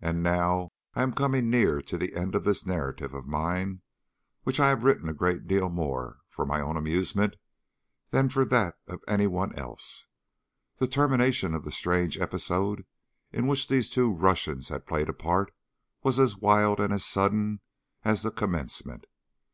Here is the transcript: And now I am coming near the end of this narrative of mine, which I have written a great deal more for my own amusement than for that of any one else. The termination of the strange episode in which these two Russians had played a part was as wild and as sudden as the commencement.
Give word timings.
And 0.00 0.22
now 0.22 0.72
I 0.94 1.02
am 1.02 1.12
coming 1.12 1.50
near 1.50 1.82
the 1.82 2.14
end 2.16 2.34
of 2.34 2.42
this 2.44 2.64
narrative 2.64 3.12
of 3.12 3.26
mine, 3.26 3.82
which 4.44 4.58
I 4.58 4.70
have 4.70 4.82
written 4.82 5.10
a 5.10 5.12
great 5.12 5.46
deal 5.46 5.68
more 5.68 6.20
for 6.30 6.46
my 6.46 6.62
own 6.62 6.78
amusement 6.78 7.36
than 8.12 8.30
for 8.30 8.46
that 8.46 8.78
of 8.86 9.04
any 9.06 9.26
one 9.26 9.54
else. 9.54 10.06
The 10.78 10.88
termination 10.88 11.52
of 11.54 11.64
the 11.66 11.70
strange 11.72 12.16
episode 12.18 12.86
in 13.30 13.46
which 13.46 13.68
these 13.68 13.90
two 13.90 14.14
Russians 14.14 14.70
had 14.70 14.86
played 14.86 15.10
a 15.10 15.12
part 15.12 15.52
was 16.02 16.18
as 16.18 16.34
wild 16.34 16.80
and 16.80 16.90
as 16.90 17.04
sudden 17.04 17.60
as 18.06 18.22
the 18.22 18.30
commencement. 18.30 19.04